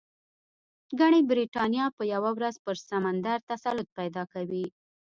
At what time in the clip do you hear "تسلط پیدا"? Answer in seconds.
3.49-4.23